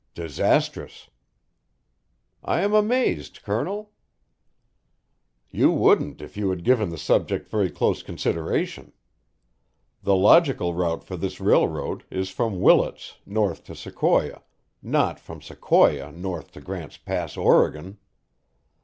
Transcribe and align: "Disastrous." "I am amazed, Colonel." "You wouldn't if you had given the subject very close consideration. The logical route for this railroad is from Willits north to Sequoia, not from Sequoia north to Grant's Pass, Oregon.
"Disastrous." 0.15 1.11
"I 2.43 2.61
am 2.61 2.73
amazed, 2.73 3.43
Colonel." 3.43 3.91
"You 5.51 5.69
wouldn't 5.71 6.21
if 6.23 6.35
you 6.35 6.49
had 6.49 6.63
given 6.63 6.89
the 6.89 6.97
subject 6.97 7.47
very 7.47 7.69
close 7.69 8.01
consideration. 8.01 8.93
The 10.01 10.15
logical 10.15 10.73
route 10.73 11.03
for 11.03 11.17
this 11.17 11.39
railroad 11.39 12.03
is 12.09 12.31
from 12.31 12.59
Willits 12.61 13.17
north 13.27 13.63
to 13.65 13.75
Sequoia, 13.75 14.41
not 14.81 15.19
from 15.19 15.39
Sequoia 15.39 16.11
north 16.11 16.51
to 16.53 16.61
Grant's 16.61 16.97
Pass, 16.97 17.37
Oregon. 17.37 17.99